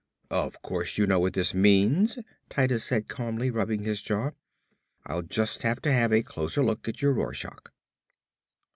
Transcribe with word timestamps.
"Of 0.31 0.63
course 0.63 0.97
you 0.97 1.05
know 1.05 1.19
what 1.19 1.33
this 1.33 1.53
means," 1.53 2.17
Titus 2.49 2.83
said 2.83 3.07
calmly, 3.07 3.51
rubbing 3.51 3.83
his 3.83 4.01
jaw. 4.01 4.31
"I'll 5.05 5.21
just 5.21 5.61
have 5.61 5.79
to 5.83 5.91
have 5.91 6.11
a 6.11 6.23
closer 6.23 6.63
look 6.63 6.87
at 6.87 7.03
your 7.03 7.13
Rorschach." 7.13 7.69